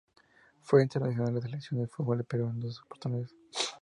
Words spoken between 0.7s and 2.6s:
internacional con la Selección de fútbol de Perú en